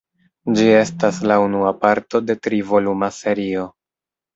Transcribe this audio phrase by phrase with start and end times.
[0.59, 3.73] Ĝi estas la unua parto de tri-voluma serio.